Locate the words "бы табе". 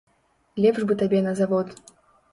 0.91-1.21